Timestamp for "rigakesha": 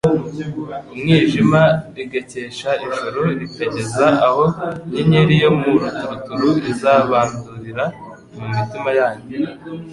1.95-2.69